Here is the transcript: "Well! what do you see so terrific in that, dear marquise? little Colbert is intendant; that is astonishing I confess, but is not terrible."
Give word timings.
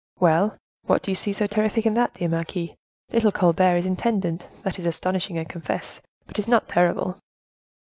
"Well! 0.19 0.57
what 0.85 1.03
do 1.03 1.11
you 1.11 1.15
see 1.15 1.31
so 1.31 1.45
terrific 1.45 1.85
in 1.85 1.93
that, 1.93 2.15
dear 2.15 2.27
marquise? 2.27 2.71
little 3.11 3.31
Colbert 3.31 3.75
is 3.75 3.85
intendant; 3.85 4.47
that 4.63 4.79
is 4.79 4.87
astonishing 4.87 5.37
I 5.37 5.43
confess, 5.43 6.01
but 6.25 6.39
is 6.39 6.47
not 6.47 6.67
terrible." 6.67 7.19